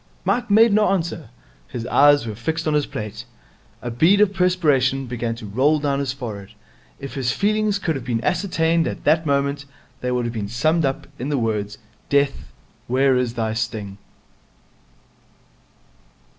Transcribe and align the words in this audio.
Mike 0.25 0.49
made 0.49 0.73
no 0.73 0.89
answer. 0.89 1.29
His 1.67 1.85
eyes 1.85 2.25
were 2.25 2.33
fixed 2.33 2.67
on 2.67 2.73
his 2.73 2.87
plate. 2.87 3.23
A 3.83 3.91
bead 3.91 4.19
of 4.19 4.33
perspiration 4.33 5.05
began 5.05 5.35
to 5.35 5.45
roll 5.45 5.77
down 5.77 5.99
his 5.99 6.11
forehead. 6.11 6.55
If 6.99 7.13
his 7.13 7.31
feelings 7.33 7.77
could 7.77 7.93
have 7.95 8.03
been 8.03 8.23
ascertained 8.23 8.87
at 8.87 9.03
that 9.03 9.27
moment, 9.27 9.65
they 9.99 10.11
would 10.11 10.25
have 10.25 10.33
been 10.33 10.47
summed 10.49 10.85
up 10.85 11.05
in 11.19 11.29
the 11.29 11.37
words, 11.37 11.77
'Death, 12.09 12.51
where 12.87 13.15
is 13.15 13.35
thy 13.35 13.53
sting?' 13.53 13.99